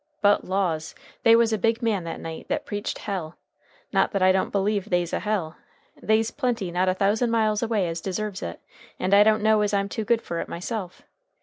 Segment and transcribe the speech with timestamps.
[0.23, 0.95] But laws!
[1.21, 3.35] they was a big man that night that preached hell.
[3.93, 5.57] Not that I don't believe they's a hell.
[6.01, 8.59] They's plenty not a thousand miles away as deserves it,
[8.99, 11.03] and I don't know as I'm too good for it myself.